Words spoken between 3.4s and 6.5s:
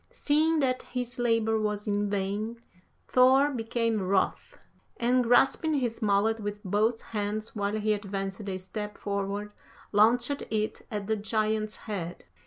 became wroth, and grasping his mallet